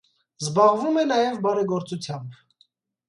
[0.45, 2.43] Զբաղվում է նաև բարեգործությամբ։